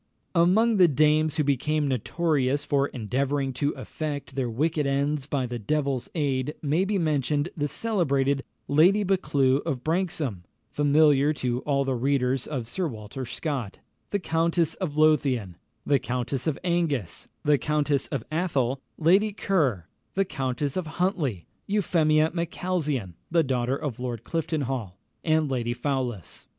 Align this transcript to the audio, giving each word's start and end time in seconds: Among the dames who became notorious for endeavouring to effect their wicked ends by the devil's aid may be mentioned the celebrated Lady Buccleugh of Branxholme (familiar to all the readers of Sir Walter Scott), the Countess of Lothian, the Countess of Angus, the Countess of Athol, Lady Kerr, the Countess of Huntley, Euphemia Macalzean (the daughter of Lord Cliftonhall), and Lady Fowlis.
Among 0.33 0.77
the 0.77 0.87
dames 0.87 1.35
who 1.35 1.43
became 1.43 1.87
notorious 1.87 2.65
for 2.65 2.87
endeavouring 2.87 3.53
to 3.53 3.69
effect 3.73 4.33
their 4.33 4.49
wicked 4.49 4.87
ends 4.87 5.27
by 5.27 5.45
the 5.45 5.59
devil's 5.59 6.09
aid 6.15 6.55
may 6.63 6.85
be 6.85 6.97
mentioned 6.97 7.49
the 7.55 7.67
celebrated 7.67 8.43
Lady 8.67 9.03
Buccleugh 9.05 9.61
of 9.63 9.83
Branxholme 9.83 10.41
(familiar 10.71 11.33
to 11.33 11.59
all 11.67 11.85
the 11.85 11.93
readers 11.93 12.47
of 12.47 12.67
Sir 12.67 12.87
Walter 12.87 13.27
Scott), 13.27 13.77
the 14.09 14.17
Countess 14.17 14.73
of 14.73 14.97
Lothian, 14.97 15.55
the 15.85 15.99
Countess 15.99 16.47
of 16.47 16.57
Angus, 16.63 17.27
the 17.43 17.59
Countess 17.59 18.07
of 18.07 18.23
Athol, 18.31 18.81
Lady 18.97 19.31
Kerr, 19.31 19.85
the 20.15 20.25
Countess 20.25 20.75
of 20.75 20.87
Huntley, 20.97 21.45
Euphemia 21.67 22.31
Macalzean 22.33 23.13
(the 23.29 23.43
daughter 23.43 23.75
of 23.77 23.99
Lord 23.99 24.23
Cliftonhall), 24.23 24.93
and 25.23 25.51
Lady 25.51 25.75
Fowlis. 25.75 26.47